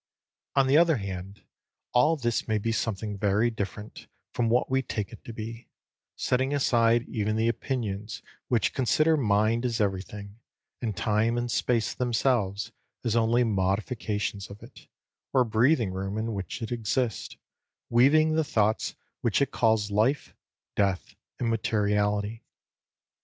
[0.55, 1.43] On the other hand,
[1.93, 5.67] all this may be something very different from what we take it to be,
[6.15, 10.39] setting aside even the opinions which consider mind as everything,
[10.81, 12.71] and time and space themselves
[13.03, 14.87] as only modifications of it,
[15.33, 17.37] or breathing room in which it exists,
[17.91, 20.33] weaving the thoughts which it calls life,
[20.75, 22.41] death, and materiality.